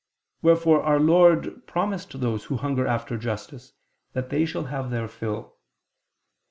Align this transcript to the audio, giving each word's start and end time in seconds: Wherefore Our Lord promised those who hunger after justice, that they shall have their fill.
Wherefore 0.41 0.81
Our 0.81 0.99
Lord 0.99 1.67
promised 1.67 2.19
those 2.19 2.45
who 2.45 2.57
hunger 2.57 2.87
after 2.87 3.19
justice, 3.19 3.73
that 4.13 4.29
they 4.31 4.45
shall 4.47 4.63
have 4.65 4.89
their 4.89 5.07
fill. 5.07 5.57